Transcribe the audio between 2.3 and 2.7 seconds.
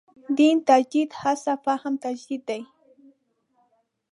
دی.